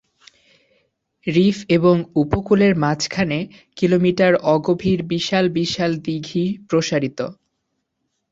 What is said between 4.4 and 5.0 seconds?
অগভীর